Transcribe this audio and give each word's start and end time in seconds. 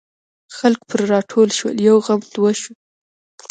خلک 0.57 0.79
پر 0.89 0.99
راټول 1.11 1.49
شول 1.57 1.77
یو 1.87 1.97
غم 2.05 2.21
دوه 2.35 2.51
شو. 2.61 2.73